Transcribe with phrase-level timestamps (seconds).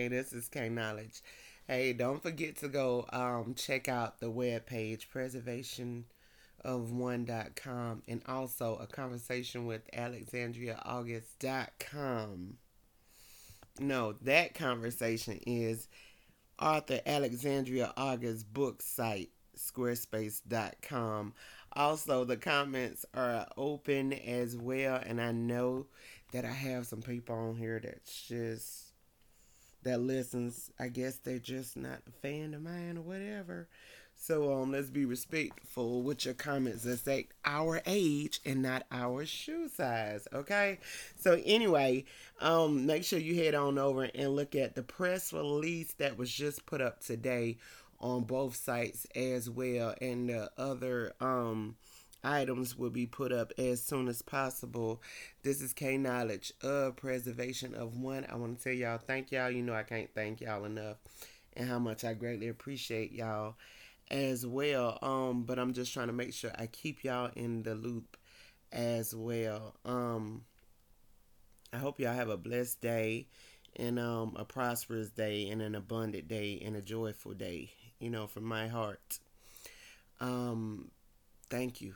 [0.00, 1.20] Hey, this is K Knowledge.
[1.68, 8.86] Hey, don't forget to go um, check out the web page preservationof1.com and also a
[8.86, 12.56] conversation with alexandriaaugust.com.
[13.78, 15.86] No, that conversation is
[16.58, 21.34] Author Alexandria August book site squarespace.com.
[21.74, 25.88] Also, the comments are open as well, and I know
[26.32, 28.89] that I have some people on here that's just
[29.82, 30.70] that listens.
[30.78, 33.68] I guess they're just not a fan of mine or whatever.
[34.16, 39.24] So um, let's be respectful with your comments that say our age and not our
[39.24, 40.28] shoe size.
[40.32, 40.78] Okay.
[41.18, 42.04] So anyway,
[42.40, 46.30] um, make sure you head on over and look at the press release that was
[46.30, 47.56] just put up today
[47.98, 51.76] on both sites as well, and the other um
[52.22, 55.02] items will be put up as soon as possible.
[55.42, 58.26] This is K Knowledge of Preservation of One.
[58.30, 59.50] I want to tell y'all thank y'all.
[59.50, 60.98] You know I can't thank y'all enough
[61.56, 63.56] and how much I greatly appreciate y'all
[64.10, 64.98] as well.
[65.02, 68.16] Um, but I'm just trying to make sure I keep y'all in the loop
[68.72, 69.74] as well.
[69.84, 70.42] Um,
[71.72, 73.28] I hope y'all have a blessed day
[73.76, 78.26] and um a prosperous day and an abundant day and a joyful day, you know,
[78.26, 79.20] from my heart.
[80.20, 80.90] Um,
[81.48, 81.94] thank you.